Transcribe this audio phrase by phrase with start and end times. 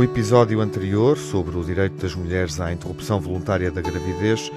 [0.00, 4.50] O episódio anterior, sobre o direito das mulheres à interrupção voluntária da gravidez,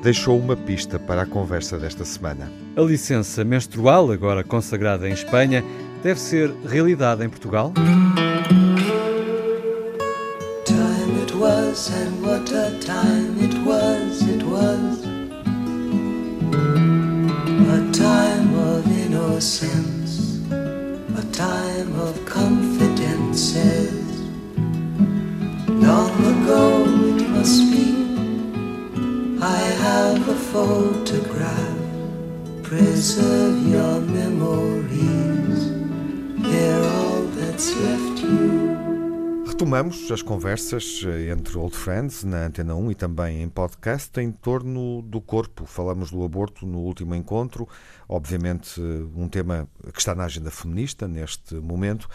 [0.00, 2.48] deixou uma pista para a conversa desta semana.
[2.76, 5.64] A licença menstrual, agora consagrada em Espanha,
[6.00, 7.72] deve ser realidade em Portugal?
[10.64, 13.23] Time it was and what a time
[30.54, 31.74] photograph
[32.62, 35.58] Preserve your memories.
[36.38, 38.74] They're all that's left you.
[39.46, 44.30] Retomamos as conversas eh, entre Old Friends na Antena 1 e também em podcast em
[44.30, 45.66] torno do corpo.
[45.66, 47.68] Falamos do aborto no último encontro,
[48.08, 52.08] obviamente um tema que está na agenda feminista neste momento,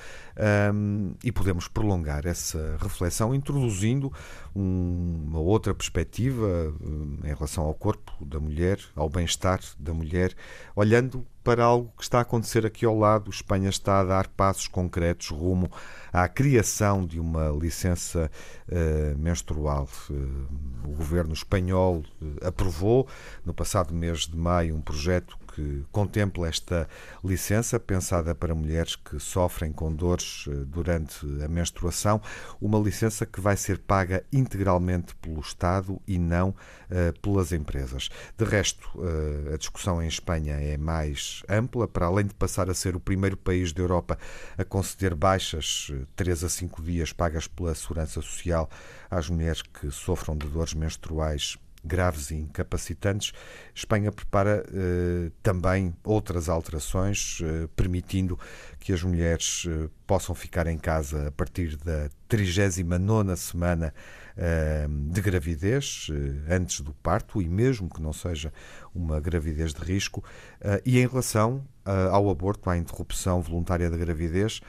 [0.73, 4.11] um, e podemos prolongar essa reflexão introduzindo
[4.55, 10.33] um, uma outra perspectiva um, em relação ao corpo da mulher, ao bem-estar da mulher,
[10.75, 13.29] olhando para algo que está a acontecer aqui ao lado.
[13.29, 15.69] Espanha está a dar passos concretos rumo
[16.11, 18.31] à criação de uma licença
[18.67, 19.87] uh, menstrual.
[20.09, 20.47] Uh,
[20.85, 23.07] o governo espanhol uh, aprovou
[23.43, 26.87] no passado mês de maio um projeto que contempla esta
[27.21, 32.21] licença pensada para mulheres que sofrem com dores eh, durante a menstruação,
[32.61, 38.09] uma licença que vai ser paga integralmente pelo Estado e não uh, pelas empresas.
[38.37, 42.73] De resto, uh, a discussão em Espanha é mais ampla, para além de passar a
[42.73, 44.17] ser o primeiro país da Europa
[44.57, 48.69] a conceder baixas 3 a 5 dias pagas pela Segurança Social
[49.09, 53.31] às mulheres que sofram de dores menstruais graves e incapacitantes,
[53.73, 58.37] Espanha prepara eh, também outras alterações, eh, permitindo
[58.79, 63.93] que as mulheres eh, possam ficar em casa a partir da 39 semana
[64.41, 68.53] eh, de gravidez, eh, antes do parto, e mesmo que não seja
[68.95, 70.23] uma gravidez de risco.
[70.61, 71.67] Eh, e em relação
[72.11, 74.61] ao aborto, à interrupção voluntária da gravidez,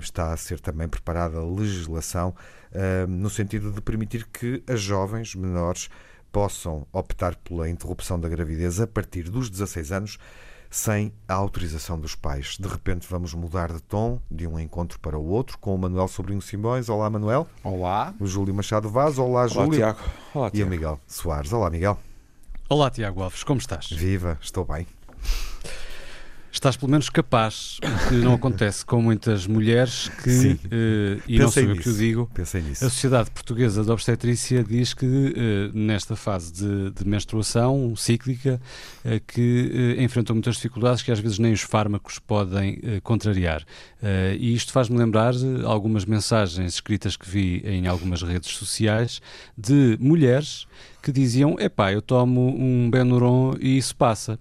[0.00, 2.34] está a ser também preparada legislação
[3.06, 5.90] no sentido de permitir que as jovens menores
[6.32, 10.18] possam optar pela interrupção da gravidez a partir dos 16 anos
[10.70, 12.56] sem a autorização dos pais.
[12.58, 16.08] De repente vamos mudar de tom de um encontro para o outro com o Manuel
[16.08, 16.88] Sobrinho Simões.
[16.88, 17.46] Olá, Manuel.
[17.62, 18.14] Olá.
[18.18, 19.18] O Júlio Machado Vaz.
[19.18, 19.72] Olá, Olá Júlio.
[19.72, 20.00] Tiago.
[20.34, 20.56] Olá, Tiago.
[20.56, 21.52] E o Miguel Soares.
[21.52, 21.98] Olá, Miguel.
[22.70, 23.44] Olá, Tiago Alves.
[23.44, 23.90] Como estás?
[23.90, 24.86] Viva, estou bem
[26.52, 31.50] estás pelo menos capaz, o que não acontece com muitas mulheres que, uh, e não
[31.50, 36.52] sou eu que o digo, a Sociedade Portuguesa de Obstetrícia diz que uh, nesta fase
[36.52, 38.60] de, de menstruação cíclica
[39.04, 43.64] uh, que enfrentam muitas dificuldades que às vezes nem os fármacos podem contrariar.
[44.38, 45.32] e isto faz-me lembrar
[45.64, 49.20] algumas mensagens escritas que vi em algumas redes sociais
[49.56, 50.66] de mulheres
[51.02, 54.38] que diziam, epá, eu tomo um Benuron e isso passa.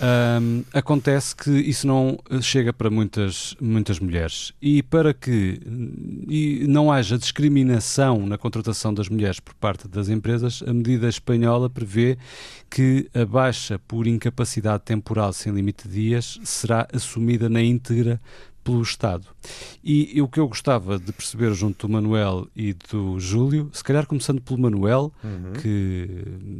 [0.00, 4.52] Um, acontece que isso não chega para muitas, muitas mulheres.
[4.60, 5.60] E para que
[6.28, 11.70] e não haja discriminação na contratação das mulheres por parte das empresas, a medida espanhola
[11.70, 12.18] prevê
[12.68, 18.20] que a baixa por incapacidade temporal sem limite de dias será assumida na íntegra
[18.64, 19.26] pelo Estado.
[19.84, 23.84] E, e, o que eu gostava de perceber junto do Manuel e do Júlio, se
[23.84, 25.52] calhar começando pelo Manuel, uhum.
[25.60, 26.08] que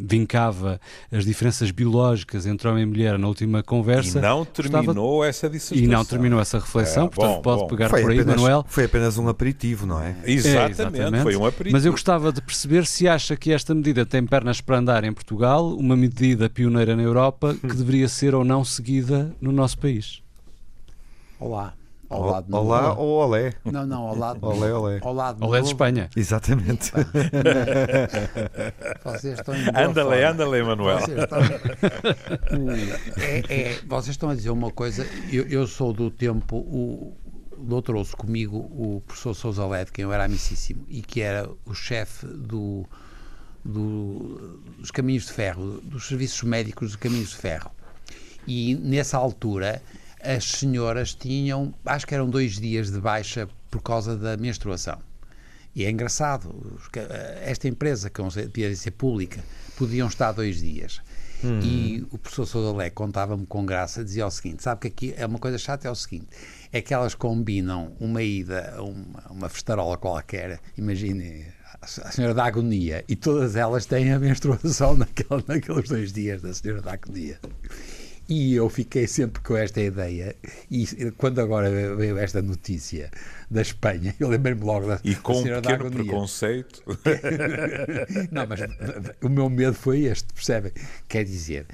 [0.06, 0.78] vincava
[1.10, 4.19] as diferenças biológicas entre homem e mulher na última conversa.
[4.19, 5.26] E não terminou gostava...
[5.26, 5.84] essa dissertação.
[5.84, 7.66] E não terminou essa reflexão, é, portanto bom, pode bom.
[7.69, 8.66] pegar foi por aí, apenas, Manuel.
[8.69, 10.15] Foi apenas um aperitivo, não é?
[10.26, 11.72] Exatamente, é, exatamente, foi um aperitivo.
[11.72, 15.12] Mas eu gostava de perceber se acha que esta medida tem pernas para andar em
[15.12, 20.22] Portugal, uma medida pioneira na Europa, que deveria ser ou não seguida no nosso país.
[21.41, 21.75] Olá.
[22.14, 23.52] Ao lado Olá ou olé?
[23.64, 25.00] Não, não, ao lado Olé, olé.
[25.02, 26.08] Ao lado olé de Espanha.
[26.14, 26.92] Exatamente.
[29.04, 31.00] Vocês estão em Andale, andale, Manuel.
[31.00, 31.38] Vocês estão...
[33.20, 37.16] é, é, vocês estão a dizer uma coisa, eu, eu sou do tempo, o,
[37.59, 41.74] o trouxe comigo o professor Sousa Led, quem eu era amicíssimo, e que era o
[41.74, 42.86] chefe do,
[43.65, 47.72] do, dos caminhos de ferro, dos serviços médicos dos caminhos de ferro.
[48.47, 49.83] E nessa altura
[50.24, 54.98] as senhoras tinham, acho que eram dois dias de baixa por causa da menstruação.
[55.74, 56.78] E é engraçado,
[57.42, 59.44] esta empresa, que devia ser pública,
[59.76, 61.00] podiam estar dois dias.
[61.42, 61.60] Hum.
[61.62, 65.38] E o professor Sodalé contava-me com graça, dizia o seguinte: sabe que aqui é uma
[65.38, 66.28] coisa chata, é o seguinte,
[66.72, 71.44] é que elas combinam uma ida a uma, uma festarola qualquer, imagine
[71.82, 76.54] a senhora da agonia, e todas elas têm a menstruação naquele, naqueles dois dias da
[76.54, 77.38] senhora da agonia.
[78.26, 80.34] E eu fiquei sempre com esta ideia,
[80.71, 80.86] e
[81.18, 83.10] quando agora veio esta notícia
[83.50, 86.82] da Espanha, eu lembrei-me logo da E com um pequeno preconceito.
[88.32, 88.60] Não, mas
[89.22, 90.72] o meu medo foi este, percebem?
[91.06, 91.66] Quer dizer,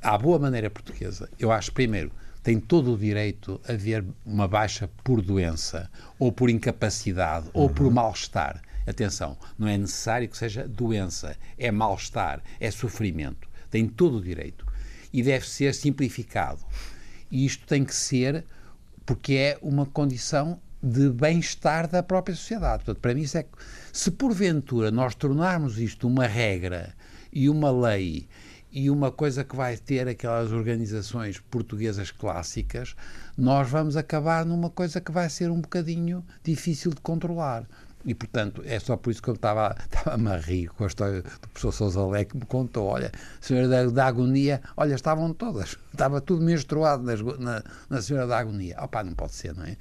[0.00, 4.88] à boa maneira portuguesa, eu acho, primeiro, tem todo o direito a haver uma baixa
[5.02, 5.90] por doença,
[6.20, 7.92] ou por incapacidade, ou por uhum.
[7.92, 8.62] mal-estar.
[8.86, 13.48] Atenção, não é necessário que seja doença, é mal-estar, é sofrimento.
[13.70, 14.69] Tem todo o direito
[15.12, 16.60] e deve ser simplificado.
[17.30, 18.44] E isto tem que ser
[19.04, 22.84] porque é uma condição de bem-estar da própria sociedade.
[22.84, 23.44] Portanto, para mim, isso é
[23.92, 26.94] se porventura nós tornarmos isto uma regra
[27.32, 28.28] e uma lei
[28.72, 32.94] e uma coisa que vai ter aquelas organizações portuguesas clássicas,
[33.36, 37.66] nós vamos acabar numa coisa que vai ser um bocadinho difícil de controlar.
[38.04, 41.22] E, portanto, é só por isso que eu estava, estava a rir com a história
[41.22, 45.76] do professor Sousa Lé, que me contou, olha, senhora da, da agonia, olha, estavam todas,
[45.92, 48.76] estava tudo menstruado nas, na, na senhora da agonia.
[48.82, 49.76] Opá, não pode ser, não é?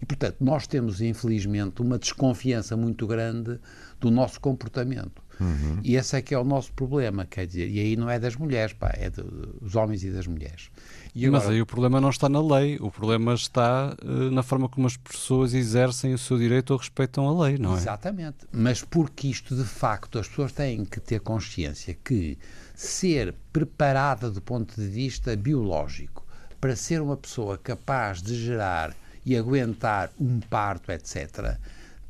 [0.00, 3.58] E, portanto, nós temos, infelizmente, uma desconfiança muito grande
[4.00, 5.22] do nosso comportamento.
[5.40, 5.80] Uhum.
[5.82, 8.36] E esse é que é o nosso problema, quer dizer, e aí não é das
[8.36, 10.70] mulheres, pá, é dos homens e das mulheres.
[11.14, 11.44] E agora...
[11.44, 14.86] Mas aí o problema não está na lei, o problema está uh, na forma como
[14.86, 17.76] as pessoas exercem o seu direito ou respeitam a lei, não é?
[17.76, 18.38] Exatamente.
[18.50, 22.36] Mas porque isto, de facto, as pessoas têm que ter consciência que
[22.74, 26.26] ser preparada do ponto de vista biológico
[26.60, 28.92] para ser uma pessoa capaz de gerar
[29.24, 31.56] e aguentar um parto, etc.,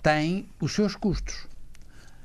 [0.03, 1.47] tem os seus custos.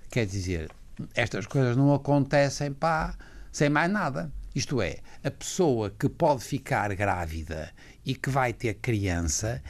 [0.10, 0.70] Quer dizer,
[1.14, 3.16] estas coisas não acontecem pá,
[3.52, 4.32] sem mais nada.
[4.56, 7.72] Isto é, a pessoa que pode ficar grávida
[8.06, 9.62] e que vai ter criança,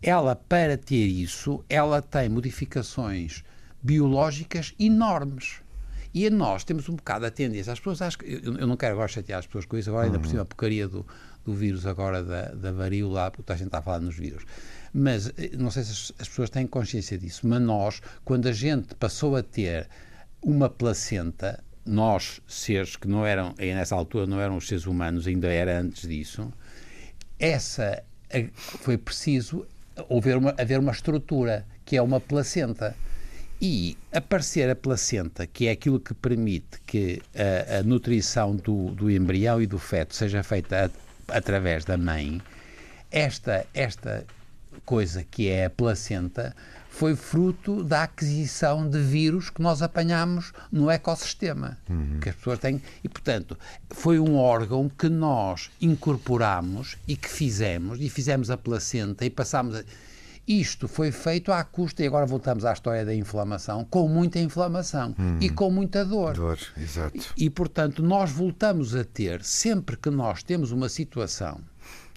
[0.00, 3.44] ela, para ter isso, ela tem modificações
[3.82, 5.62] biológicas enormes.
[6.14, 8.76] E a nós temos um bocado a tendência, as pessoas acham que, eu, eu não
[8.76, 10.30] quero agora chatear as pessoas com isso, agora ainda por uhum.
[10.30, 11.06] cima a porcaria do,
[11.44, 14.44] do vírus agora da, da varíola, porque a gente está a falar nos vírus.
[14.92, 18.52] Mas eh, não sei se as, as pessoas têm consciência disso, mas nós, quando a
[18.52, 19.88] gente passou a ter
[20.42, 25.48] uma placenta, nós, seres que não eram, nessa altura não eram os seres humanos, ainda
[25.48, 26.52] era antes disso,
[27.38, 28.02] essa
[28.56, 29.66] foi preciso
[30.10, 32.96] haver uma, haver uma estrutura, que é uma placenta.
[33.64, 39.08] E aparecer a placenta, que é aquilo que permite que a, a nutrição do, do
[39.08, 40.90] embrião e do feto seja feita
[41.28, 42.42] a, através da mãe,
[43.08, 44.26] esta, esta
[44.84, 46.56] coisa que é a placenta
[46.92, 52.20] foi fruto da aquisição de vírus que nós apanhamos no ecossistema uhum.
[52.20, 53.58] que as pessoas têm e portanto
[53.88, 59.74] foi um órgão que nós incorporamos e que fizemos e fizemos a placenta e passámos
[59.76, 59.82] a...
[60.46, 65.14] isto foi feito à custa e agora voltamos à história da inflamação com muita inflamação
[65.18, 65.38] uhum.
[65.40, 70.10] e com muita dor dor exato e, e portanto nós voltamos a ter sempre que
[70.10, 71.58] nós temos uma situação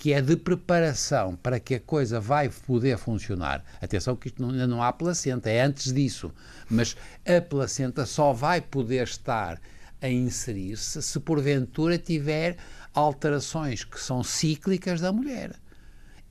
[0.06, 3.66] que é de preparação para que a coisa vai poder funcionar.
[3.82, 6.32] Atenção que isto não, ainda não há placenta, é antes disso.
[6.70, 9.60] Mas a placenta só vai poder estar
[10.00, 12.56] a inserir-se se porventura tiver
[12.94, 15.56] alterações que são cíclicas da mulher.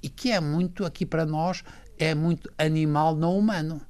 [0.01, 1.65] E que é muito, aqui para nós,
[1.99, 3.81] é muito animal não humano.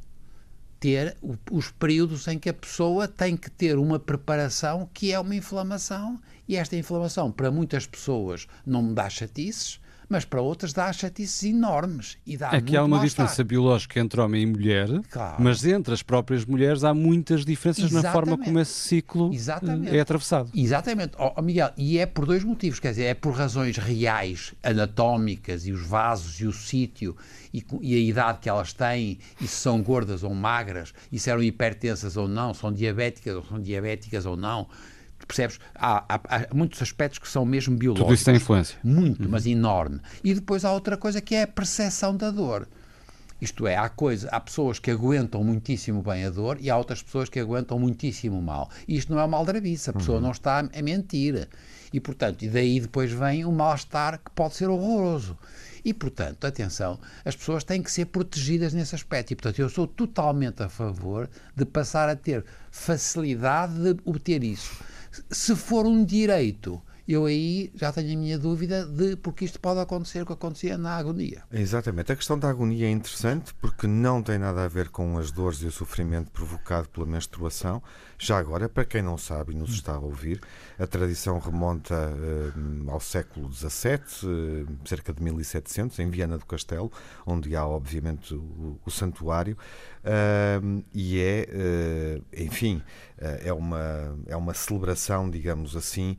[0.80, 1.14] Ter
[1.50, 6.18] os períodos em que a pessoa tem que ter uma preparação que é uma inflamação
[6.48, 11.42] e esta inflamação, para muitas pessoas, não me dá chatices, mas para outras dá chatices
[11.44, 12.18] enormes.
[12.26, 15.42] E dá é que há uma diferença biológica entre homem e mulher, claro.
[15.42, 18.04] mas entre as próprias mulheres há muitas diferenças Exatamente.
[18.04, 19.96] na forma como esse ciclo eh, Exatamente.
[19.96, 20.50] é atravessado.
[20.54, 21.14] Exatamente.
[21.18, 25.72] Oh, Miguel, e é por dois motivos, quer dizer, é por razões reais, anatómicas, e
[25.72, 27.16] os vasos, e o sítio,
[27.52, 31.30] e, e, a idade que elas têm, e se são gordas ou magras, e se
[31.30, 34.68] eram hipertensas ou não, são diabéticas ou são diabéticas ou não,
[35.26, 35.58] Percebes?
[35.74, 38.06] Há, há, há, muitos aspectos que são mesmo biológicos.
[38.06, 38.78] Tudo isso tem influência.
[38.82, 39.30] Muito, uhum.
[39.30, 40.00] mas enorme.
[40.22, 42.68] E depois há outra coisa que é a percepção da dor.
[43.40, 47.02] Isto é, há, coisa, há pessoas que aguentam muitíssimo bem a dor e há outras
[47.02, 48.70] pessoas que aguentam muitíssimo mal.
[48.86, 50.24] E isto não é mal drabice, a pessoa uhum.
[50.24, 51.48] não está a mentir.
[51.92, 55.36] E, portanto, e daí depois vem o mal-estar que pode ser horroroso.
[55.84, 59.32] E, portanto, atenção, as pessoas têm que ser protegidas nesse aspecto.
[59.32, 64.82] E, portanto, eu sou totalmente a favor de passar a ter facilidade de obter isso
[65.30, 69.78] se for um direito, eu aí já tenho a minha dúvida de porque isto pode
[69.78, 71.42] acontecer o que acontecia na agonia.
[71.52, 72.10] Exatamente.
[72.10, 75.60] A questão da agonia é interessante porque não tem nada a ver com as dores
[75.60, 77.82] e o sofrimento provocado pela menstruação.
[78.18, 80.40] Já agora, para quem não sabe e nos está a ouvir,
[80.78, 86.90] a tradição remonta uh, ao século XVII, eh, cerca de 1700, em Viana do Castelo,
[87.26, 89.58] onde há, obviamente, o, o santuário.
[90.04, 92.82] Uh, e é, uh, enfim,
[93.18, 96.16] uh, é, uma, é uma celebração, digamos assim,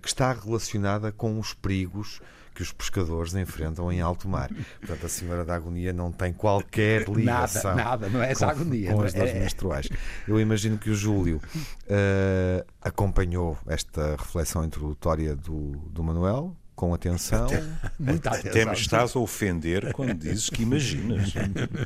[0.00, 2.20] que está relacionada com os perigos
[2.54, 4.50] que os pescadores enfrentam em alto mar.
[4.78, 7.76] Portanto, a Senhora da Agonia não tem qualquer ligação.
[7.76, 8.92] Nada, nada, não é essa com, agonia.
[8.94, 9.38] Com as dores é...
[9.40, 9.88] menstruais.
[10.26, 17.46] Eu imagino que o Júlio uh, acompanhou esta reflexão introdutória do, do Manuel, com atenção.
[17.46, 17.64] Até,
[17.98, 18.50] Muita atenção.
[18.50, 21.32] até me estás a ofender quando dizes que imaginas.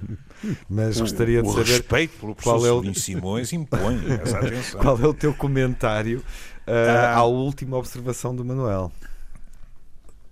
[0.69, 1.67] Mas o, gostaria de o saber.
[1.67, 2.95] respeito pelo professor qual é o...
[2.95, 4.81] Simões impõe essa atenção.
[4.81, 6.25] Qual é o teu comentário uh,
[6.67, 8.91] ah, à última observação do Manuel?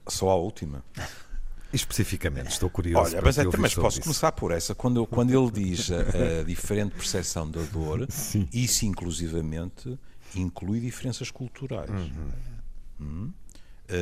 [0.09, 0.83] Só a última.
[1.73, 3.13] Especificamente, estou curioso.
[3.13, 4.03] Olha, mas, é, mas posso isso.
[4.03, 4.75] começar por essa.
[4.75, 8.49] Quando, quando ele diz a, a diferente percepção da dor, Sim.
[8.53, 9.99] isso inclusivamente
[10.35, 11.91] inclui diferenças culturais.
[11.91, 12.31] Uhum.
[13.01, 13.33] Hum?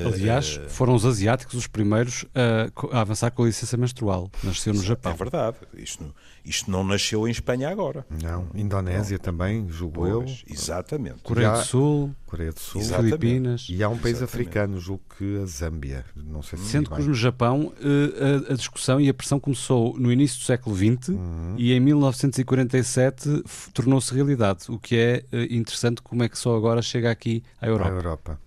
[0.07, 4.31] Aliás, uh, foram os asiáticos os primeiros a, a, avançar com a licença menstrual.
[4.43, 5.13] Nasceu no Japão.
[5.13, 5.57] É verdade.
[5.75, 6.15] Isto,
[6.45, 8.05] isto não nasceu em Espanha agora.
[8.23, 8.49] Não.
[8.55, 9.23] Indonésia não.
[9.23, 10.55] também, julgo pois, eu.
[10.55, 11.23] Exatamente.
[11.23, 12.15] Coreia do Sul.
[12.27, 12.83] Coreia do Sul.
[12.83, 13.67] Filipinas.
[13.71, 14.49] E há um país exatamente.
[14.49, 16.05] africano, julgo que a Zâmbia.
[16.17, 19.99] Não sei se Sendo que no Japão eh, a, a, discussão e a pressão começou
[19.99, 21.55] no início do século XX uhum.
[21.57, 24.65] e em 1947 tornou-se realidade.
[24.69, 27.91] O que é eh, interessante como é que só agora chega aqui à Europa.
[27.91, 28.46] À Europa.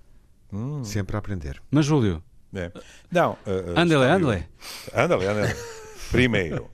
[0.51, 0.84] Hum.
[0.84, 1.62] Sempre a aprender.
[1.70, 2.24] Mas, Júlio.
[2.53, 2.72] É.
[3.12, 3.34] Não.
[3.46, 4.48] Uh, uh, andele, andele.
[4.94, 5.56] Andele, andele.
[6.10, 6.70] Primeiro,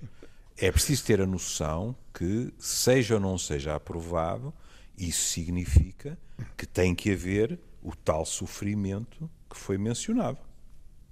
[0.58, 4.54] é preciso ter a noção que, seja ou não seja aprovado,
[4.98, 6.18] isso significa
[6.56, 10.40] que tem que haver o tal sofrimento que foi mencionado.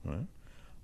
[0.03, 0.19] Não é?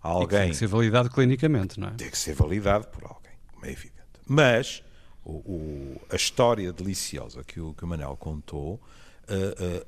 [0.02, 1.92] Alguém, tem que ser validado clinicamente, não é?
[1.92, 4.00] Tem que ser validado por alguém, como é evidente.
[4.26, 4.84] Mas
[5.26, 9.86] o, o, a história deliciosa que o, que o Manel contou uh,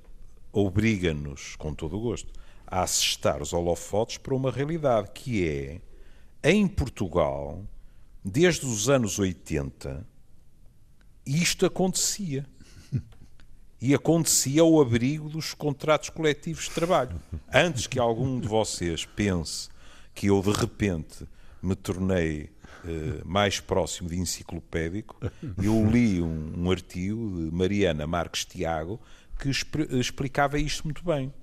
[0.51, 2.31] obriga-nos, com todo o gosto,
[2.67, 5.81] a assestar os holofotes para uma realidade que é,
[6.43, 7.63] em Portugal,
[8.24, 10.05] desde os anos 80,
[11.25, 12.46] isto acontecia.
[13.84, 17.20] E acontecia ao abrigo dos contratos coletivos de trabalho.
[17.51, 19.70] Antes que algum de vocês pense
[20.13, 21.27] que eu, de repente,
[21.63, 22.51] me tornei
[22.86, 25.15] eh, mais próximo de enciclopédico,
[25.62, 29.00] eu li um, um artigo de Mariana Marques Tiago
[29.41, 29.50] que
[29.98, 31.33] explicava isto muito bem,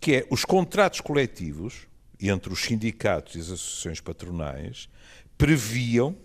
[0.00, 1.88] que é os contratos coletivos
[2.20, 4.88] entre os sindicatos e as associações patronais
[5.36, 6.16] previam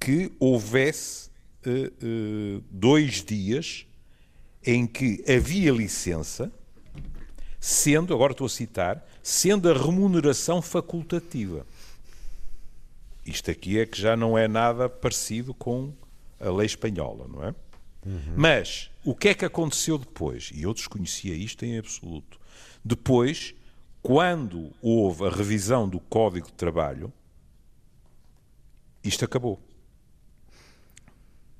[0.00, 1.28] que houvesse
[1.66, 3.86] uh, uh, dois dias
[4.64, 6.50] em que havia licença,
[7.60, 11.66] sendo, agora estou a citar, sendo a remuneração facultativa.
[13.26, 15.92] Isto aqui é que já não é nada parecido com
[16.40, 17.54] a lei espanhola, não é?
[18.06, 18.34] Uhum.
[18.36, 20.50] Mas o que é que aconteceu depois?
[20.52, 22.40] E eu desconhecia isto em absoluto.
[22.84, 23.54] Depois,
[24.02, 27.12] quando houve a revisão do Código de Trabalho,
[29.04, 29.60] isto acabou.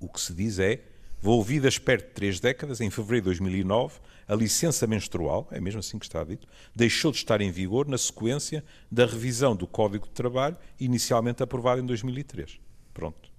[0.01, 0.83] O que se diz é,
[1.21, 6.01] volvidas perto de três décadas, em fevereiro de 2009, a licença menstrual, é mesmo assim
[6.01, 10.13] que está dito, deixou de estar em vigor na sequência da revisão do Código de
[10.15, 12.59] Trabalho, inicialmente aprovada em 2003.
[12.93, 13.31] Pronto.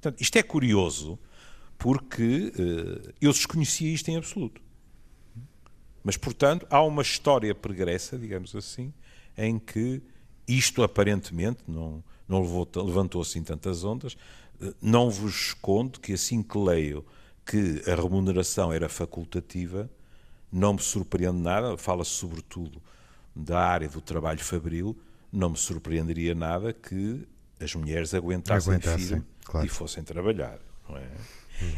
[0.00, 1.16] Portanto, isto é curioso,
[1.82, 4.62] porque uh, eu desconhecia isto em absoluto.
[6.04, 8.94] Mas, portanto, há uma história pregressa, digamos assim,
[9.36, 10.00] em que
[10.46, 14.14] isto aparentemente não, não levantou assim tantas ondas.
[14.60, 17.04] Uh, não vos escondo que assim que leio
[17.44, 19.90] que a remuneração era facultativa,
[20.52, 22.80] não me surpreende nada, fala-se sobretudo
[23.34, 24.96] da área do trabalho fabril,
[25.32, 27.26] não me surpreenderia nada que
[27.58, 29.66] as mulheres aguentassem, aguentassem filho claro.
[29.66, 30.60] e fossem trabalhar.
[30.88, 31.08] Não é?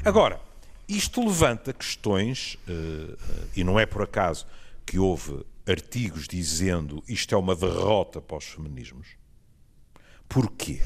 [0.05, 0.41] Agora,
[0.88, 3.17] isto levanta questões, uh,
[3.57, 4.47] e não é por acaso
[4.85, 9.09] que houve artigos dizendo isto é uma derrota para os feminismos.
[10.29, 10.83] Porquê?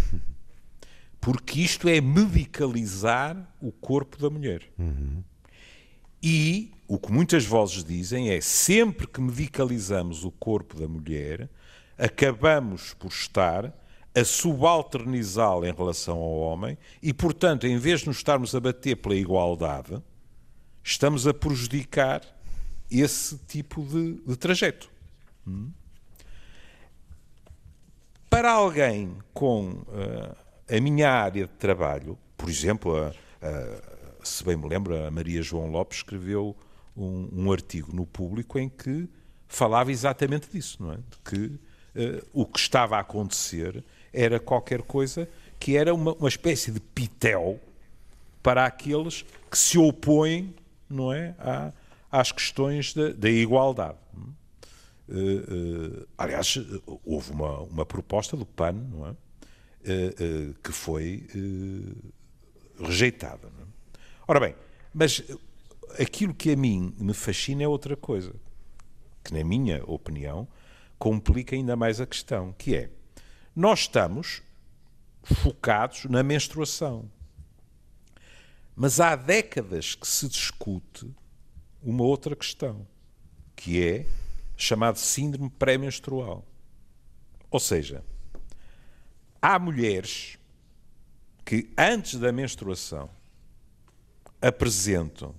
[1.21, 4.63] Porque isto é medicalizar o corpo da mulher.
[6.23, 11.49] E o que muitas vozes dizem é sempre que medicalizamos o corpo da mulher,
[11.97, 13.73] acabamos por estar
[14.15, 18.97] a subalternizá-lo em relação ao homem e, portanto, em vez de nos estarmos a bater
[18.97, 20.03] pela igualdade,
[20.83, 22.23] estamos a prejudicar
[22.91, 24.91] esse tipo de, de trajeto.
[25.47, 25.71] Hum?
[28.31, 30.37] Para alguém com uh,
[30.69, 33.09] a minha área de trabalho, por exemplo, a,
[33.43, 36.57] a, se bem me lembro, a Maria João Lopes escreveu
[36.97, 39.09] um, um artigo no público em que
[39.47, 40.97] falava exatamente disso, não é?
[40.97, 46.29] De que uh, o que estava a acontecer era qualquer coisa que era uma, uma
[46.29, 47.61] espécie de pitel
[48.43, 50.55] para aqueles que se opõem
[50.89, 51.73] não é, à,
[52.11, 53.99] às questões da, da igualdade.
[55.09, 56.59] Uh, uh, aliás,
[57.05, 59.11] houve uma, uma proposta do PAN não é?
[59.11, 61.27] Uh, que foi
[62.79, 63.49] rejeitada.
[63.49, 63.99] É?
[64.27, 64.55] Ora bem,
[64.93, 65.23] mas
[65.99, 68.33] aquilo que a mim me fascina é outra coisa.
[69.25, 70.47] que, na minha opinião,
[70.99, 72.91] complica ainda mais a questão, que é,
[73.59, 74.41] nós estamos
[75.25, 77.11] focados na menstruação.
[78.77, 81.13] Mas há décadas que se discute
[81.83, 82.87] uma outra questão,
[83.57, 84.07] que é
[84.57, 86.47] chamado síndrome pré-menstrual.
[87.51, 88.05] Ou seja,
[89.43, 90.39] há mulheres
[91.45, 93.11] que antes da menstruação
[94.41, 95.35] apresentam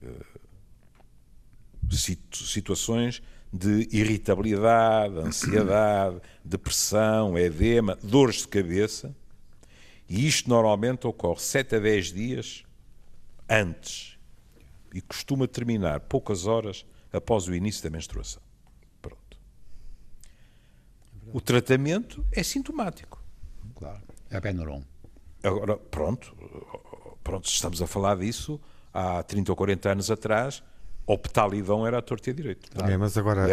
[0.00, 0.24] uh,
[1.96, 3.20] situ situações
[3.56, 9.14] de irritabilidade, ansiedade, depressão, edema, dores de cabeça,
[10.08, 12.64] e isto normalmente ocorre 7 a 10 dias
[13.48, 14.18] antes
[14.92, 18.42] e costuma terminar poucas horas após o início da menstruação.
[19.00, 19.38] Pronto.
[21.32, 23.22] O tratamento é sintomático.
[23.76, 24.02] Claro.
[24.30, 24.82] É Benuron.
[25.44, 26.36] Agora, pronto,
[27.22, 28.60] pronto, estamos a falar disso
[28.92, 30.60] há 30 ou 40 anos atrás,
[31.06, 32.70] optalidão era a torta e a direito.
[32.82, 33.46] É, mas agora,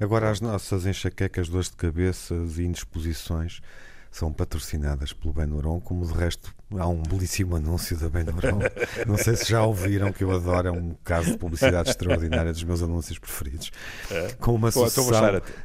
[0.00, 3.60] agora as nossas enxaquecas, dores de cabeça e indisposições
[4.12, 8.60] são patrocinadas pelo Benuron, como de resto há um belíssimo anúncio da Benuron.
[9.06, 12.64] Não sei se já ouviram, que eu adoro, é um caso de publicidade extraordinária dos
[12.64, 13.70] meus anúncios preferidos.
[14.10, 14.28] É.
[14.40, 15.10] Com uma sucessão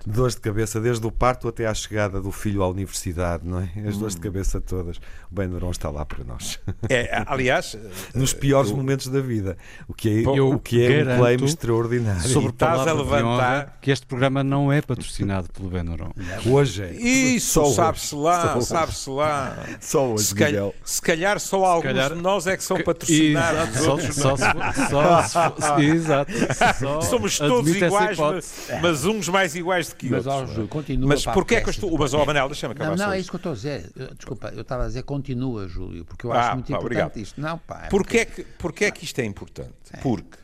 [0.05, 3.59] de dores de cabeça, desde o parto até à chegada do filho à universidade, não
[3.59, 3.69] é?
[3.87, 4.23] As dores de hum.
[4.23, 4.97] cabeça todas.
[5.31, 6.59] O Benuron está lá para nós.
[6.89, 7.77] É, aliás,
[8.13, 11.43] nos piores eu, momentos da vida, o que é, eu o que é um claim
[11.43, 12.29] extraordinário.
[12.29, 16.11] Sobre estás a levantar que este programa não é patrocinado pelo Benuron.
[16.45, 16.93] Hoje é.
[16.93, 19.65] Isso, sabe-se lá sabe-se lá.
[19.79, 23.77] Só hoje, se, calhar, se calhar só alguns calhar, de nós é que são patrocinados.
[23.77, 26.31] Exato, só, só, só, exato.
[27.09, 30.53] Somos todos iguais, mas, mas, uns mais iguais do que mas, outros.
[30.53, 31.97] Júlio, continua mas porquê é que eu estou...
[31.97, 33.91] Mas, ó, Manel, deixa-me acabar Não, não é isso que eu estou a dizer.
[34.15, 37.17] Desculpa, eu estava a dizer continua, Júlio, porque eu acho ah, muito pá, importante obrigado.
[37.17, 37.41] isto.
[37.41, 37.83] Não, pá.
[37.85, 38.17] É porquê, porque...
[38.17, 39.73] é que, porquê é que isto é importante?
[39.91, 39.97] É.
[39.97, 40.37] Porque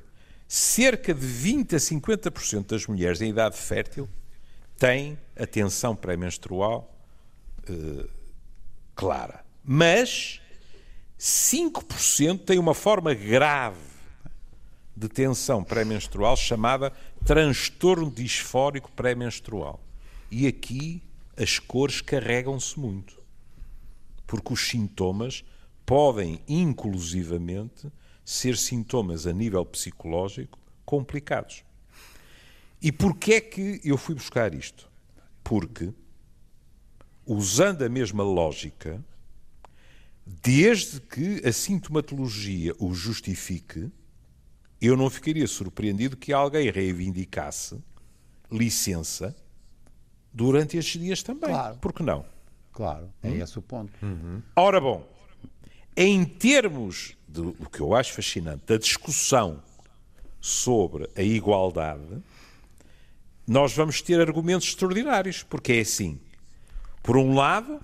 [0.48, 4.08] cerca de 20 a 50% das mulheres em idade fértil
[4.78, 6.93] têm a tensão pré-menstrual
[7.70, 8.10] uh,
[8.96, 9.43] clara.
[9.63, 10.41] Mas
[11.19, 13.93] 5% tem uma forma grave
[14.95, 16.91] de tensão pré-menstrual chamada
[17.26, 19.82] transtorno disfórico pré-menstrual.
[20.30, 21.02] E aqui
[21.38, 23.21] as cores carregam-se muito.
[24.28, 25.43] Porque os sintomas
[25.86, 27.91] podem, inclusivamente,
[28.26, 31.63] ser sintomas a nível psicológico complicados.
[32.82, 34.89] E porquê é que eu fui buscar isto?
[35.43, 35.93] Porque
[37.26, 39.04] usando a mesma lógica,
[40.26, 43.92] desde que a sintomatologia o justifique,
[44.82, 47.82] eu não ficaria surpreendido que alguém reivindicasse
[48.52, 49.36] licença
[50.32, 51.50] durante estes dias também.
[51.50, 51.78] Claro.
[51.78, 52.26] Por que não?
[52.72, 53.36] Claro, é hum?
[53.42, 53.94] esse o ponto.
[54.02, 54.42] Uhum.
[54.56, 55.08] Ora bom,
[55.96, 59.62] em termos do que eu acho fascinante, da discussão
[60.42, 62.22] sobre a igualdade,
[63.48, 66.20] nós vamos ter argumentos extraordinários, porque é assim.
[67.04, 67.82] Por um lado,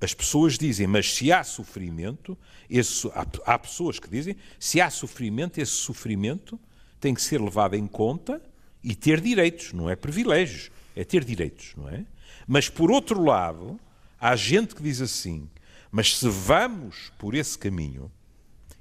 [0.00, 2.36] as pessoas dizem, mas se há sofrimento,
[2.68, 6.60] esse, há, há, pessoas que dizem, se há sofrimento, esse sofrimento
[7.00, 8.40] tem que ser levado em conta
[8.84, 12.04] e ter direitos, não é privilégios, é ter direitos, não é?
[12.46, 13.80] Mas por outro lado,
[14.20, 15.48] há gente que diz assim,
[15.90, 18.10] mas se vamos por esse caminho,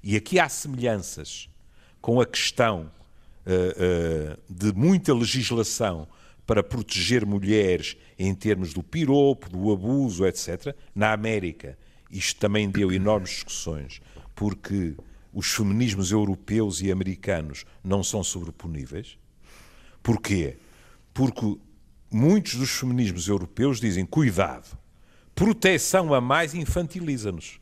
[0.04, 1.50] e aqui há semelhanças
[2.02, 2.92] com a questão
[3.46, 6.08] uh, uh, de muita legislação
[6.46, 10.76] para proteger mulheres em termos do piropo, do abuso, etc.
[10.94, 11.78] Na América,
[12.12, 14.02] isto também deu enormes discussões,
[14.36, 14.94] porque
[15.34, 19.18] os feminismos europeus e americanos não são sobreponíveis.
[20.04, 20.58] Porquê?
[21.14, 21.58] Porque
[22.12, 24.78] muitos dos feminismos europeus dizem: cuidado,
[25.34, 27.62] proteção a mais infantiliza-nos.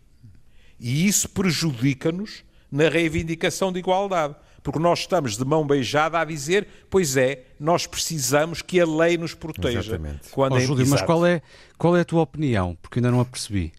[0.80, 4.36] E isso prejudica-nos na reivindicação de igualdade
[4.68, 9.18] porque nós estamos de mão beijada a dizer, pois é, nós precisamos que a lei
[9.18, 9.80] nos proteja.
[9.80, 10.30] Exatamente.
[10.30, 11.42] Quando oh, é Júlio, mas qual é,
[11.78, 12.78] qual é a tua opinião?
[12.82, 13.72] Porque ainda não a percebi.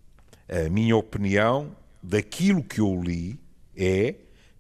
[0.49, 3.39] A minha opinião, daquilo que eu li,
[3.77, 4.15] é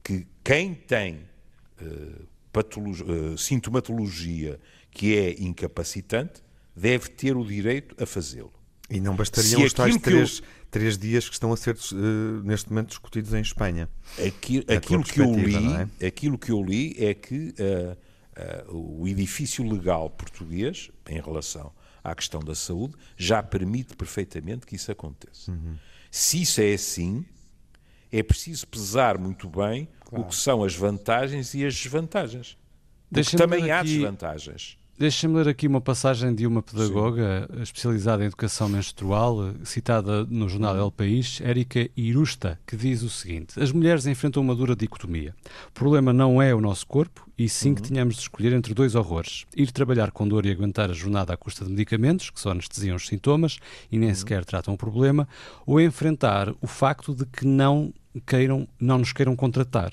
[0.05, 1.21] que quem tem
[1.81, 4.61] uh, uh, sintomatologia
[4.91, 6.43] que é incapacitante
[6.77, 8.53] deve ter o direito a fazê-lo.
[8.90, 10.44] E não bastariam os tais três, eu...
[10.70, 11.96] três dias que estão a ser uh,
[12.42, 13.88] neste momento discutidos em Espanha.
[14.27, 15.57] Aquilo, aquilo que eu li,
[16.01, 16.07] é?
[16.07, 21.70] aquilo que eu li é que uh, uh, o edifício legal português, em relação
[22.03, 25.51] à questão da saúde, já permite perfeitamente que isso aconteça.
[25.51, 25.77] Uhum.
[26.11, 27.27] Se isso é assim,
[28.11, 30.24] é preciso pesar muito bem claro.
[30.24, 32.57] o que são as vantagens e as desvantagens.
[33.11, 34.79] Porque também há desvantagens.
[34.99, 37.63] Deixa-me ler aqui uma passagem de uma pedagoga Sim.
[37.63, 43.63] especializada em educação menstrual, citada no jornal El País, Érica Irusta, que diz o seguinte:
[43.63, 45.37] As mulheres enfrentam uma dura dicotomia.
[45.69, 47.89] O problema não é o nosso corpo, e sim que uhum.
[47.91, 51.37] tenhamos de escolher entre dois horrores: ir trabalhar com dor e aguentar a jornada à
[51.37, 53.59] custa de medicamentos, que só anestesiam os sintomas
[53.93, 54.15] e nem uhum.
[54.17, 55.29] sequer tratam o problema,
[55.65, 57.95] ou enfrentar o facto de que não
[58.27, 59.93] queiram, não nos queiram contratar.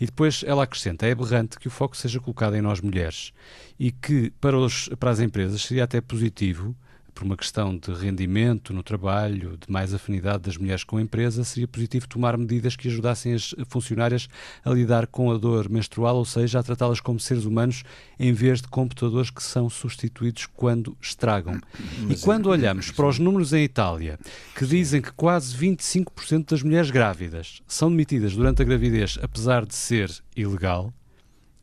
[0.00, 3.32] E depois ela acrescenta: é aberrante que o foco seja colocado em nós mulheres
[3.78, 6.74] e que para, os, para as empresas seria até positivo
[7.14, 11.44] por uma questão de rendimento no trabalho, de mais afinidade das mulheres com a empresa,
[11.44, 14.28] seria positivo tomar medidas que ajudassem as funcionárias
[14.64, 17.84] a lidar com a dor menstrual, ou seja, a tratá-las como seres humanos
[18.18, 21.60] em vez de computadores que são substituídos quando estragam.
[22.00, 22.52] Mas e quando é...
[22.52, 24.18] olhamos para os números em Itália,
[24.56, 29.74] que dizem que quase 25% das mulheres grávidas são demitidas durante a gravidez, apesar de
[29.74, 30.92] ser ilegal,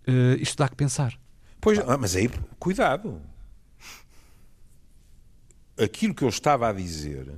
[0.08, 1.14] uh, isto dá que pensar.
[1.62, 3.20] Pois, ah, mas aí, cuidado
[5.80, 7.32] aquilo que eu estava a dizer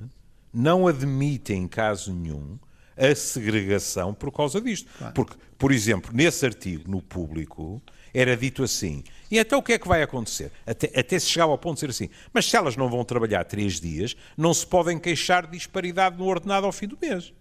[0.53, 2.57] não admite em caso nenhum
[2.97, 4.89] a segregação por causa disto.
[4.97, 5.13] Claro.
[5.13, 7.81] Porque, por exemplo, nesse artigo no público
[8.13, 9.03] era dito assim.
[9.29, 10.51] E então o que é que vai acontecer?
[10.65, 12.09] Até, até se chegava ao ponto de ser assim.
[12.33, 16.25] Mas se elas não vão trabalhar três dias, não se podem queixar de disparidade no
[16.25, 17.33] ordenado ao fim do mês.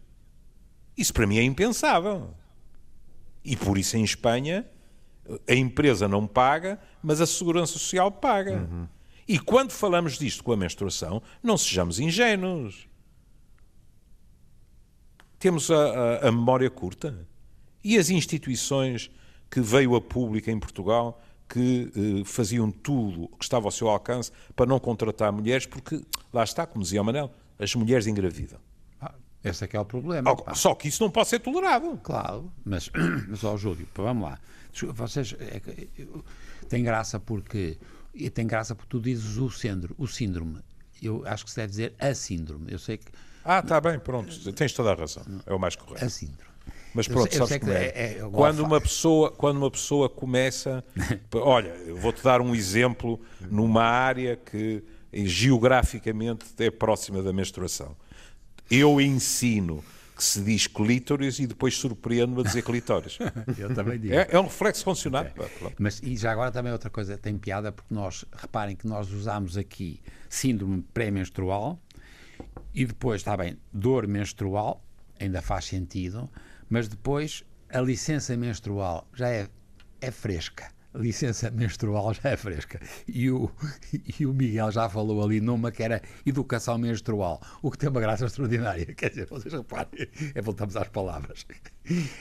[0.97, 2.33] Isso para mim é impensável.
[3.45, 4.67] E por isso em Espanha
[5.49, 8.53] a empresa não paga, mas a segurança social paga.
[8.53, 8.87] Uhum.
[9.27, 12.89] E quando falamos disto com a menstruação, não sejamos ingênuos.
[15.39, 17.27] Temos a, a, a memória curta.
[17.83, 19.11] E as instituições
[19.51, 23.89] que veio a público em Portugal que eh, faziam tudo o que estava ao seu
[23.89, 26.01] alcance para não contratar mulheres, porque,
[26.33, 28.61] lá está, como dizia o Manel, as mulheres engravidam.
[29.01, 30.31] Ah, esse é que é o problema.
[30.55, 31.99] Só que isso não pode ser tolerado.
[32.05, 32.89] Claro, mas,
[33.29, 34.39] mas ó, Júlio, vamos lá.
[34.95, 35.61] Vocês, é,
[36.69, 37.77] tem graça porque
[38.15, 39.95] e tem graça porque tu dizes o síndrome.
[39.99, 40.61] O síndrome.
[41.03, 42.71] Eu acho que se deve dizer a síndrome.
[42.71, 43.07] Eu sei que.
[43.45, 44.53] Ah, está bem, pronto.
[44.53, 45.25] Tens toda a razão.
[45.47, 46.05] É o mais correto.
[46.05, 46.51] A síndrome.
[46.93, 47.85] Mas pronto, eu sei, sabes como é?
[47.87, 50.85] é, é quando, uma pessoa, quando uma pessoa começa.
[51.35, 53.21] olha, eu vou-te dar um exemplo
[53.51, 57.97] numa área que geograficamente é próxima da menstruação.
[58.71, 59.83] Eu ensino
[60.21, 63.19] que se diz clítoris e depois surpreendo-me a dizer clitóris.
[63.57, 64.13] Eu também digo.
[64.13, 65.31] É, é um reflexo funcionado.
[65.31, 65.75] Okay.
[65.79, 69.57] Mas e já agora também outra coisa tem piada, porque nós, reparem que nós usamos
[69.57, 71.81] aqui síndrome pré-menstrual
[72.75, 74.85] e depois, está bem, dor menstrual,
[75.19, 76.29] ainda faz sentido,
[76.69, 79.49] mas depois a licença menstrual já é,
[80.03, 82.81] é fresca licença menstrual já é fresca.
[83.07, 83.51] E o,
[84.19, 88.01] e o Miguel já falou ali numa que era educação menstrual, o que tem uma
[88.01, 88.87] graça extraordinária.
[88.95, 91.47] Quer dizer, vocês reparem, é, voltamos às palavras.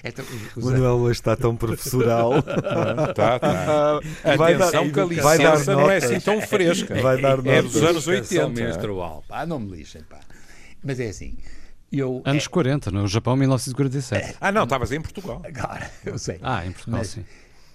[0.03, 2.39] Então, o Manuel hoje está tão professoral.
[2.39, 3.99] está, está.
[4.37, 7.01] Vai Atenção dar, que a licença não é assim tão fresca.
[7.01, 8.49] Vai dar é dos anos 80.
[8.49, 9.23] menstrual.
[9.27, 10.19] Pá, não me lixem, pá.
[10.83, 11.37] Mas é assim.
[11.91, 12.49] Eu, Anos é...
[12.49, 14.37] 40, no Japão 1947.
[14.39, 15.41] Ah, não, estavas em Portugal.
[15.53, 16.39] Claro, eu sei.
[16.41, 17.25] Ah, em Portugal, Mas, sim.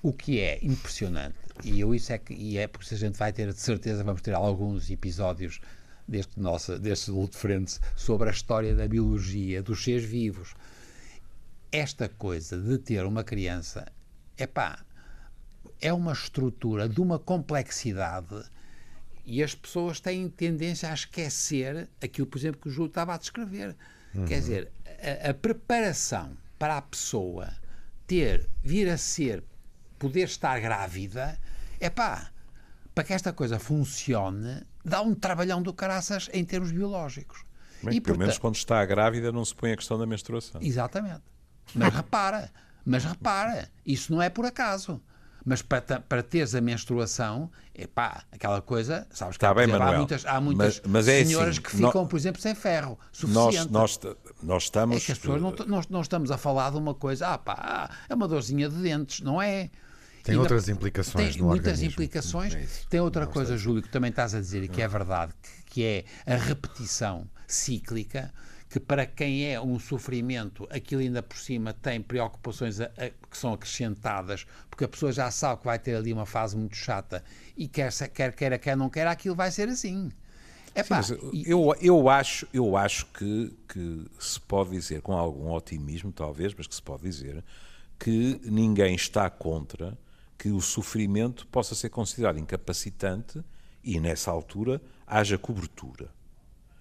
[0.05, 3.33] O que é impressionante, e eu isso é que e é porque a gente vai
[3.33, 5.62] ter de certeza, vamos ter alguns episódios
[6.07, 10.55] deste nosso deste Luto Frente sobre a história da biologia, dos seres vivos.
[11.73, 13.90] Esta coisa de ter uma criança,
[14.37, 14.85] é pá,
[15.81, 18.45] é uma estrutura de uma complexidade
[19.25, 23.17] e as pessoas têm tendência a esquecer aquilo, por exemplo, que o Júlio estava a
[23.17, 23.75] descrever.
[24.14, 24.27] Uhum.
[24.27, 24.73] Quer dizer,
[25.25, 27.51] a, a preparação para a pessoa
[28.07, 29.43] ter, vir a ser
[29.99, 31.39] poder estar grávida,
[31.81, 32.31] é pá,
[32.95, 37.45] para que esta coisa funcione, dá um trabalhão do caraças em termos biológicos.
[37.83, 40.61] Bem, e, pelo menos quando está grávida não se põe a questão da menstruação.
[40.63, 41.23] Exatamente.
[41.75, 42.51] Mas repara,
[42.85, 45.01] mas repara, isso não é por acaso.
[45.47, 49.93] Mas para, para teres a menstruação, é pá, aquela coisa, sabes que tá bem, há
[49.93, 52.99] muitas, há muitas mas, mas é senhoras assim, que ficam, nós, por exemplo, sem ferro
[53.13, 53.71] suficiente.
[53.71, 54.97] Nós, nós, nós estamos...
[54.97, 57.91] É que as pessoas não, nós, não estamos a falar de uma coisa, ah pá,
[58.09, 59.69] é uma dorzinha de dentes, não é?
[60.25, 61.93] Tem outras implicações tem muitas organismo.
[61.93, 62.55] implicações.
[62.55, 65.63] É tem outra coisa, Júlio, que também estás a dizer e que é verdade, que,
[65.67, 68.33] que é a repetição cíclica,
[68.71, 73.37] que para quem é um sofrimento, aquilo ainda por cima tem preocupações a, a, que
[73.37, 77.23] são acrescentadas, porque a pessoa já sabe que vai ter ali uma fase muito chata
[77.55, 80.11] e quer, quer queira, quer não quer, aquilo vai ser assim.
[80.75, 86.11] Epá, Sim, eu, eu acho, eu acho que, que se pode dizer, com algum otimismo
[86.11, 87.45] talvez, mas que se pode dizer,
[87.99, 89.97] que ninguém está contra
[90.45, 93.43] que o sofrimento possa ser considerado incapacitante
[93.83, 96.11] e, nessa altura, haja cobertura.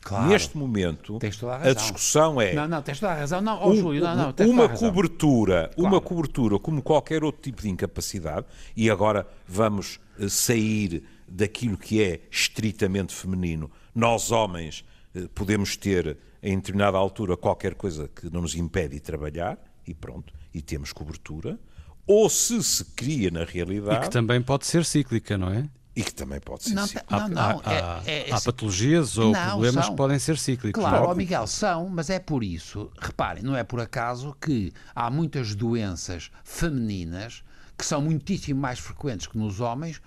[0.02, 0.28] Claro.
[0.28, 1.18] Neste momento,
[1.50, 3.40] a a, discussão é Não, não, tens toda a razão.
[3.40, 7.62] Não, ó, um- Júlio, não, não, um- uma cobertura, uma cobertura como qualquer outro tipo
[7.62, 8.46] de incapacidade,
[8.76, 13.72] e agora vamos eh, sair daquilo que é estritamente feminino.
[13.96, 14.84] Nós, homens,
[15.16, 19.94] eh, podemos ter em determinada altura qualquer coisa que não nos impede de trabalhar, e
[19.94, 21.58] pronto, e temos cobertura.
[22.06, 25.68] Ou se se cria na E realidade, que também pode ser cíclica, não é?
[25.96, 27.14] e que também pode ser Não, cíclico.
[27.14, 27.62] não, não.
[27.64, 29.94] há, é- há- é- há patologias ou Não, problemas são.
[29.94, 30.82] que podem ser cíclicos.
[30.82, 31.08] Claro, é?
[31.08, 35.54] ó Miguel, são, mas é por isso, reparem, não é por acaso que há muitas
[35.54, 37.44] doenças femininas
[37.78, 40.02] que são muitíssimo mais frequentes que nos homens,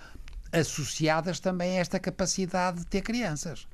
[0.52, 3.66] associadas também a esta capacidade de ter crianças.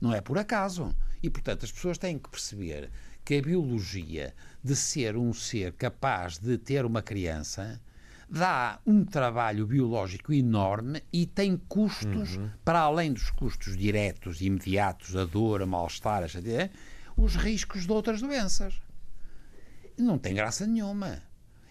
[0.00, 0.94] Não é por acaso.
[1.22, 2.88] E, portanto, as pessoas têm que perceber
[3.28, 7.78] que a biologia de ser um ser capaz de ter uma criança
[8.26, 15.26] dá um trabalho biológico enorme e tem custos, para além dos custos diretos, imediatos, a
[15.26, 16.24] dor, a mal-estar,
[17.18, 18.80] os riscos de outras doenças.
[19.98, 21.22] Não tem graça nenhuma.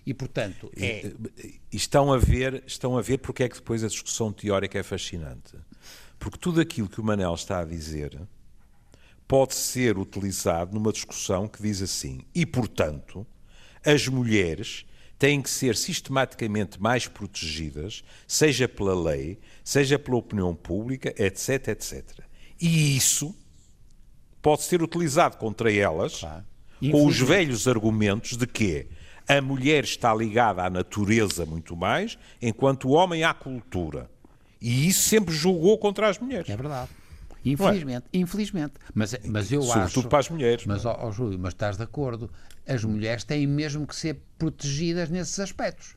[0.05, 1.11] E, portanto, é.
[1.73, 4.83] E estão a ver, estão a ver porque é que depois a discussão teórica é
[4.83, 5.57] fascinante.
[6.19, 8.27] Porque tudo aquilo que o Manel está a dizer
[9.27, 13.25] pode ser utilizado numa discussão que diz assim: e portanto,
[13.85, 14.85] as mulheres
[15.19, 22.19] têm que ser sistematicamente mais protegidas, seja pela lei, seja pela opinião pública, etc, etc.
[22.59, 23.35] E isso
[24.41, 26.21] pode ser utilizado contra elas
[26.91, 28.87] com os velhos argumentos de que
[29.27, 34.09] a mulher está ligada à natureza muito mais, enquanto o homem à cultura.
[34.61, 36.49] E isso sempre julgou contra as mulheres.
[36.49, 36.89] É verdade.
[37.45, 38.73] Infelizmente, infelizmente.
[38.93, 40.09] Mas, mas eu Sobretudo acho.
[40.09, 40.65] para as mulheres.
[40.65, 42.29] Mas, ó, ó, Júlio, mas estás de acordo?
[42.67, 45.95] As mulheres têm mesmo que ser protegidas nesses aspectos.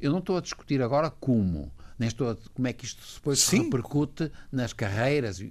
[0.00, 3.38] Eu não estou a discutir agora como, nem estou a, como é que isto depois
[3.40, 3.64] se Sim.
[3.64, 5.42] repercute nas carreiras.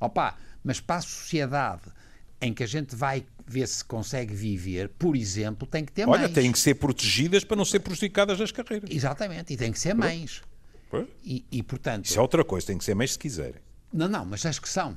[0.00, 1.82] Opa, mas para a sociedade
[2.40, 6.22] em que a gente vai ver se consegue viver, por exemplo, tem que ter Olha,
[6.22, 6.32] mães.
[6.32, 8.90] têm que ser protegidas para não ser prejudicadas nas carreiras.
[8.90, 10.42] Exatamente, e tem que ser mães.
[10.90, 11.06] Pois.
[11.24, 13.60] E, e, portanto, Isso é outra coisa, tem que ser mães se quiserem.
[13.94, 14.96] Não, não, mas as que são.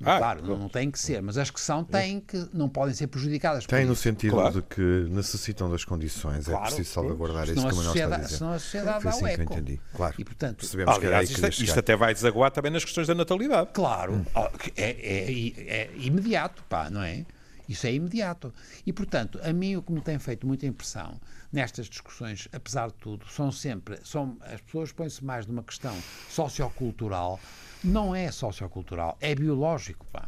[0.00, 0.60] Ah, claro, pronto.
[0.60, 3.66] não têm que ser, mas as que são têm que não podem ser prejudicadas.
[3.66, 4.54] Tem no sentido Claro.
[4.54, 8.04] de que necessitam das condições, é Claro, preciso salvaguardar isso, senão a como nós está
[8.04, 8.36] a sociedade, dizer.
[8.38, 9.52] senão a sociedade Foi dá assim o que eu eco.
[9.54, 9.80] entendi.
[9.92, 10.14] Claro.
[10.16, 12.84] E portanto, Percebemos que era Aliás, que isto, ia isto até vai desaguar também nas
[12.84, 13.70] questões da natalidade.
[13.74, 17.26] claro, ó, é, é- é imediato, pá, não é?
[17.68, 18.54] Isso é imediato.
[18.86, 21.20] E, portanto, a mim o que me tem feito muita impressão
[21.52, 23.98] nestas discussões, apesar de tudo, são sempre.
[24.04, 25.92] São, as pessoas põem-se mais numa questão
[26.30, 27.38] sociocultural.
[27.84, 30.26] Não é sociocultural, é biológico, pá.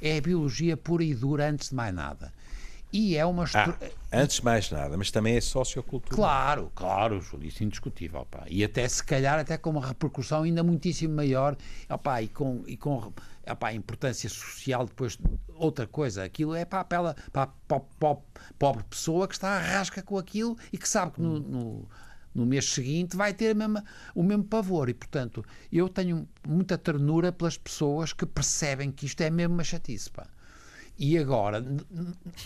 [0.00, 2.32] É a biologia pura e dura antes de mais nada.
[2.92, 3.74] E é uma Ah, estru...
[4.12, 6.16] antes de mais nada, mas também é sociocultural.
[6.16, 8.24] Claro, claro, Júlio, isso é indiscutível.
[8.30, 8.44] Pá.
[8.48, 11.56] E até, se calhar, até com uma repercussão ainda muitíssimo maior
[11.90, 13.12] opá, e com, e com
[13.50, 15.18] opá, importância social depois
[15.54, 16.22] outra coisa.
[16.24, 18.22] Aquilo é para, para, para a po- po-
[18.58, 21.88] pobre pessoa que está à rasca com aquilo e que sabe que no, no,
[22.36, 23.82] no mês seguinte vai ter mesma-
[24.14, 24.88] o mesmo pavor.
[24.88, 29.64] E, portanto, eu tenho muita ternura pelas pessoas que percebem que isto é mesmo uma
[29.64, 30.10] chatice.
[30.10, 30.26] Pá.
[30.98, 31.62] E agora,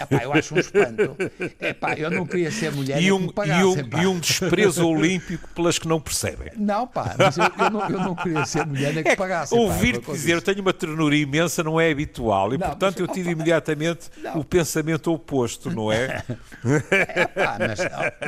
[0.00, 1.16] epá, eu acho um espanto.
[1.60, 4.88] Epá, eu não queria ser mulher E um, me e, pagassem, um, e um desprezo
[4.88, 6.50] olímpico pelas que não percebem.
[6.56, 9.18] Não, pá, mas eu, eu não, eu não queria ser mulher nem que É que
[9.18, 9.56] pagassem.
[9.56, 13.08] pá, Ouvir-te dizer eu tenho uma ternura imensa não é habitual e, Não, portanto, mas-
[13.08, 14.40] eu tive opa, imediatamente não.
[14.40, 16.08] o pensamento oposto, não é?
[17.32, 17.78] Pá, mas,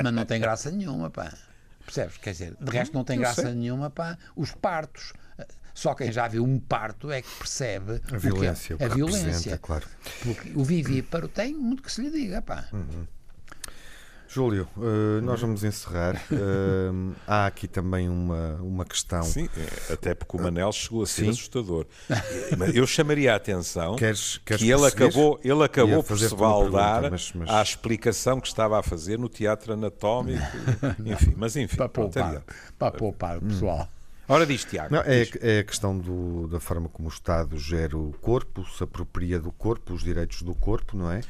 [0.05, 1.33] mas não tem graça nenhuma, pá.
[1.94, 2.16] Percebes?
[2.18, 3.55] Quer dizer, de resto não tem Eu graça sei.
[3.55, 5.12] nenhuma, pá, os partos.
[5.74, 8.78] Só quem já viu um parto é que percebe A o que é- violência, o
[8.78, 9.59] que a violência.
[9.59, 9.87] claro.
[10.22, 12.66] Porque o vivíparo tem muito que se lhe diga, pá.
[14.33, 16.21] Júlio, eh, nós vamos encerrar.
[16.33, 19.23] Eh, há aqui também uma, uma questão.
[19.23, 19.49] Sim,
[19.88, 21.31] é, até porque o Manel chegou a ser Sim.
[21.31, 21.87] assustador.
[22.57, 27.11] Mas Eu chamaria a atenção Queres- queres que ele acabou, ele acabou por se pergunta,
[27.11, 30.40] mas- mas- à explicação que estava a fazer no teatro anatómico.
[31.05, 31.77] enfim, mas enfim.
[31.77, 32.42] Para poupar,
[32.79, 33.88] para poupar o pessoal.
[34.29, 34.95] Ora diz, Tiago.
[34.95, 38.83] Não, é, é a questão do- da forma como o Estado gera o corpo, se
[38.83, 41.21] apropria do corpo, os direitos do corpo, não é?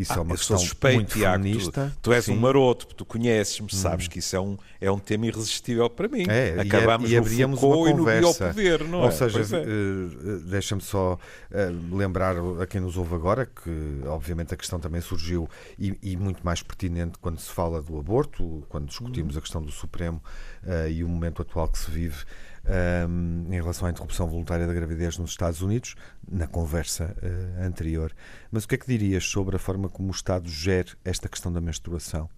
[0.00, 1.42] Isso é uma questão suspeito, muito Tiago.
[1.44, 1.92] feminista.
[1.96, 2.32] Tu, tu és Sim.
[2.32, 6.24] um maroto, tu conheces-me, sabes que isso é um, é um tema irresistível para mim.
[6.28, 8.44] É, e- Acabamos e, no abríamos Foucault uma e no conversa.
[8.52, 9.10] biopoder, não Ou é?
[9.10, 9.42] seja, é.
[9.42, 11.18] eh, eh, deixa-me só
[11.50, 16.16] eh, lembrar a quem nos ouve agora que, obviamente, a questão também surgiu e, e
[16.16, 20.22] muito mais pertinente quando se fala do aborto, quando discutimos a questão do Supremo
[20.66, 22.24] eh, e o momento atual que se vive
[22.64, 23.06] eh,
[23.48, 25.94] em relação à interrupção voluntária da gravidez nos Estados Unidos,
[26.30, 28.12] na conversa eh, anterior.
[28.50, 31.52] Mas o que é que dirias sobre a forma como o Estado gera esta questão
[31.52, 32.28] da menstruação?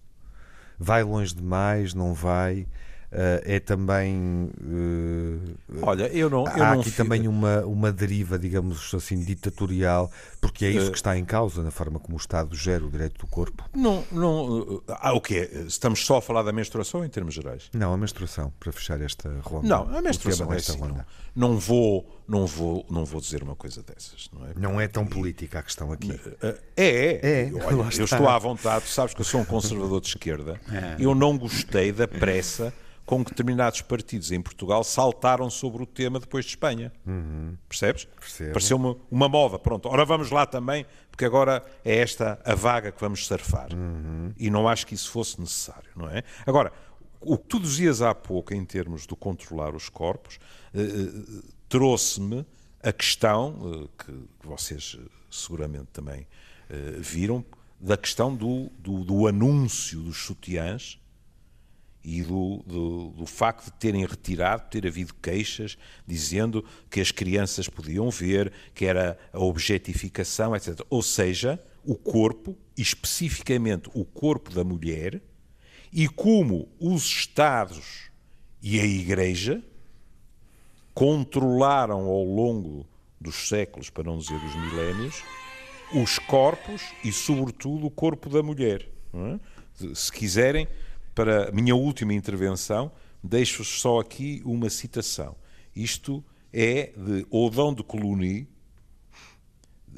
[0.79, 1.95] Vai longe demais?
[1.95, 2.67] Não vai?
[3.15, 4.51] eh, é também.
[4.63, 6.45] eh, Olha, eu não.
[6.57, 10.11] eu há não aqui fi- também uma, uma deriva, digamos assim, ditatorial,
[10.43, 12.91] porque é isso Eh, que está em causa na forma como o Estado gera o
[12.91, 13.65] direito do corpo.
[13.73, 14.83] Não, não.
[14.89, 15.49] Ah, o quê?
[15.69, 17.71] Estamos só a falar da menstruação em termos gerais?
[17.73, 19.69] Não, a menstruação, para fechar esta ronda.
[19.69, 20.79] Não, a menstruação é assim.
[20.79, 21.07] Não, ronda.
[21.35, 24.51] não vou, não vou, não vou dizer uma coisa dessas, não é?
[24.57, 26.21] Não é tão política a questão aqui.
[26.43, 27.21] É, é.
[27.23, 30.61] É, Olha, eu estou à vontade, sabes que eu sou um conservador de esquerda.
[30.99, 32.75] Eu não gostei da pressa
[33.05, 36.93] com que determinados partidos em Portugal saltaram sobre o tema depois de Espanha.
[37.69, 38.05] Percebes?
[38.05, 38.53] Percebo.
[38.53, 39.59] Pareceu-me uma moda.
[39.59, 43.69] Pronto, ora vamos lá também, porque agora é esta a vaga que vamos surfar.
[44.39, 46.23] E não acho que isso fosse necessário, não é?
[46.47, 46.73] Agora,
[47.21, 50.39] o que tu dizias há pouco em termos de controlar os corpos,
[50.75, 52.45] eh, eh, trouxe-me
[52.83, 56.27] a questão, eh, que, que vocês eh, seguramente também
[56.69, 57.45] eh, viram,
[57.81, 61.01] da questão do, do, do anúncio dos sutiãs
[62.05, 67.69] e do, do, do facto de terem retirado, ter havido queixas dizendo que as crianças
[67.69, 70.81] podiam ver, que era a objetificação, etc.
[70.91, 75.21] Ou seja, o corpo, especificamente o corpo da mulher,
[75.93, 78.11] e como os Estados
[78.63, 79.63] e a Igreja
[80.95, 82.87] controlaram ao longo
[83.21, 85.23] dos séculos, para não dizer dos milénios,
[85.95, 88.89] os corpos e, sobretudo, o corpo da mulher.
[89.15, 89.39] é?
[89.95, 90.67] Se quiserem,
[91.15, 95.37] para a minha última intervenção, deixo-vos só aqui uma citação.
[95.75, 98.49] Isto é de Odão de Colony,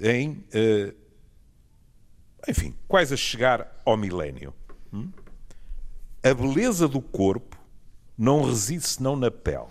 [0.00, 0.94] em, eh,
[2.48, 4.52] enfim, quase a chegar ao milénio.
[4.92, 5.10] Hum?
[6.22, 7.58] A beleza do corpo
[8.16, 9.66] não reside senão na pele.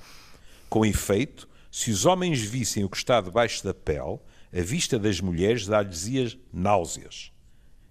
[0.70, 4.20] Com efeito, se os homens vissem o que está debaixo da pele,
[4.52, 7.32] a vista das mulheres dá-lhes náuseas.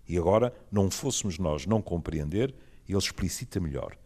[0.06, 2.54] E agora, não fôssemos nós não compreender,
[2.92, 3.96] ele explicita melhor.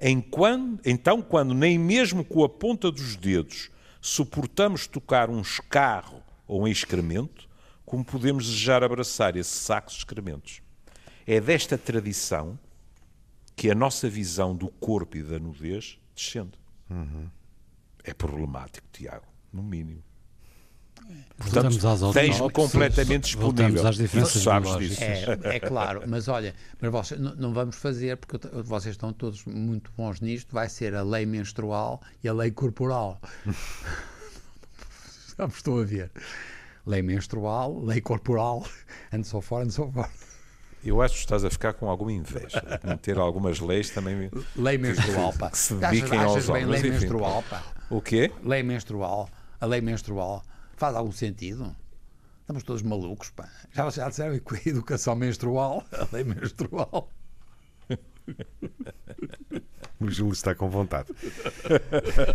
[0.00, 6.62] Enquanto, então, quando nem mesmo com a ponta dos dedos suportamos tocar um escarro ou
[6.62, 7.48] um excremento,
[7.84, 10.62] como podemos desejar abraçar esse saco de excrementos?
[11.26, 12.58] É desta tradição
[13.56, 16.58] que a nossa visão do corpo e da nudez descende.
[18.02, 20.02] É problemático, Tiago, no mínimo.
[21.36, 22.00] Voltamos às
[22.52, 23.66] completamente disponível.
[23.66, 25.02] Voltamos às diferenças sabes disso.
[25.02, 29.44] É, é claro, mas olha, mas vocês, não, não vamos fazer, porque vocês estão todos
[29.44, 33.20] muito bons nisto, vai ser a lei menstrual e a lei corporal.
[35.36, 36.10] Já me estou a ver.
[36.86, 38.64] Lei menstrual, lei corporal,
[39.12, 40.34] and so forth, and so forth.
[40.84, 42.60] Eu acho que estás a ficar com alguma inveja.
[42.60, 44.30] de Meter algumas leis também.
[44.54, 45.50] Lei menstrual, pá.
[45.50, 47.62] Que se dediquem aos homens, lei menstrual, pá?
[47.88, 48.30] O quê?
[48.44, 50.44] Lei menstrual, a lei menstrual,
[50.76, 51.74] faz algum sentido?
[52.40, 53.48] Estamos todos malucos, pá.
[53.72, 57.08] Já, já disseram que a educação menstrual, a lei menstrual.
[60.00, 61.08] O Júlio está com vontade.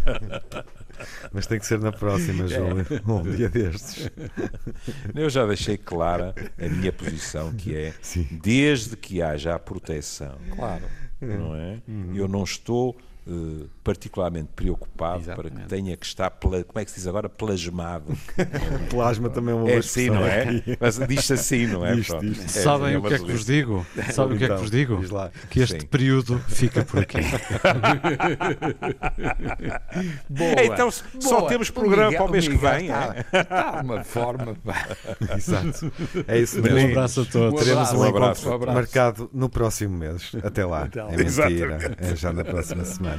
[1.31, 2.85] Mas tem que ser na próxima, Júlio.
[3.07, 4.09] Um dia destes.
[5.13, 8.27] Eu já deixei clara a minha posição, que é Sim.
[8.41, 10.85] desde que haja a proteção, claro,
[11.21, 11.79] não é?
[12.15, 12.97] Eu não estou
[13.29, 15.67] eh, particularmente preocupado para que Exatamente.
[15.67, 18.17] tenha que estar, pla- como é que se diz agora, plasmado.
[18.89, 20.63] Plasma também é uma boa É assim, expressão não é?
[20.79, 21.95] Mas diz-se assim, não é?
[21.95, 22.57] Diz, diz.
[22.57, 23.53] É, Sabem é o uma que é que vos beleza.
[23.53, 23.85] digo?
[24.13, 24.99] Sabem o que é que Então, vos digo?
[25.49, 25.87] Que este Sim.
[25.87, 27.17] período fica por aqui.
[30.29, 30.63] Boa.
[30.63, 31.49] Então, só Boa.
[31.49, 33.41] temos O programa Miguel- para o mês que Miguel vem, Está, é?
[33.41, 34.57] está uma forma.
[35.35, 35.91] Exato.
[36.27, 36.89] É isso Um mesmo.
[36.91, 37.63] abraço a todos.
[37.63, 38.49] Teremos um, Um abraço.
[38.49, 38.75] Um abraço.
[38.75, 40.31] marcado no próximo mês.
[40.43, 40.83] Até lá.
[40.83, 41.13] Até lá.
[41.13, 41.95] É mentira.
[41.97, 43.18] É já na próxima semana.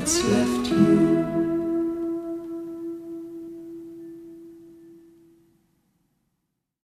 [0.00, 1.29] that's left you.